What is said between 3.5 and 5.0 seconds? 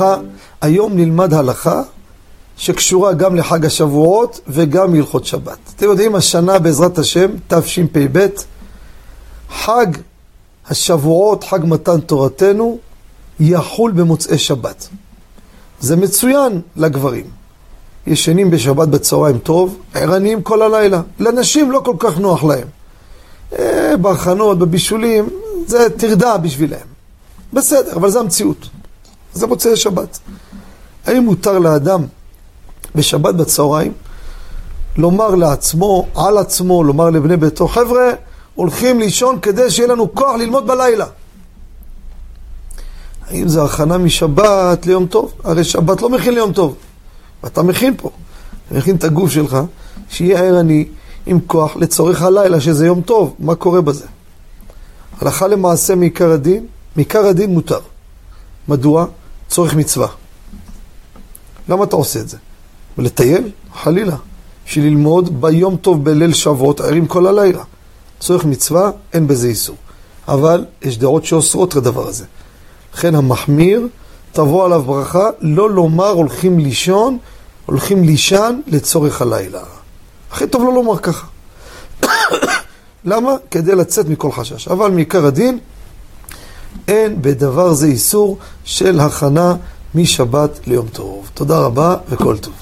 השבועות וגם